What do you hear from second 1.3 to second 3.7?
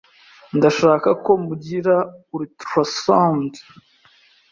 mugira ultrasound.